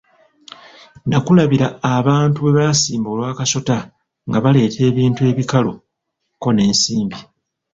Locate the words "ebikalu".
5.31-5.71